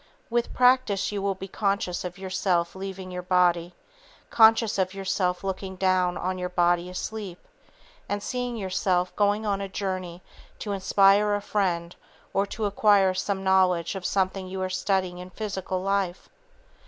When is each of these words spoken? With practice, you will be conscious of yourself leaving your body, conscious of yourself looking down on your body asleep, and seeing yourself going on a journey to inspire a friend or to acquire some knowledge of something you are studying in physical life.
With 0.31 0.51
practice, 0.55 1.11
you 1.11 1.21
will 1.21 1.35
be 1.35 1.47
conscious 1.47 2.03
of 2.03 2.17
yourself 2.17 2.73
leaving 2.75 3.11
your 3.11 3.21
body, 3.21 3.75
conscious 4.31 4.79
of 4.79 4.95
yourself 4.95 5.43
looking 5.43 5.75
down 5.75 6.17
on 6.17 6.39
your 6.39 6.49
body 6.49 6.89
asleep, 6.89 7.37
and 8.09 8.23
seeing 8.23 8.57
yourself 8.57 9.15
going 9.15 9.45
on 9.45 9.61
a 9.61 9.69
journey 9.69 10.23
to 10.57 10.71
inspire 10.71 11.35
a 11.35 11.39
friend 11.41 11.95
or 12.33 12.47
to 12.47 12.65
acquire 12.65 13.13
some 13.13 13.43
knowledge 13.43 13.93
of 13.93 14.03
something 14.03 14.47
you 14.47 14.59
are 14.63 14.71
studying 14.71 15.19
in 15.19 15.29
physical 15.29 15.83
life. 15.83 16.29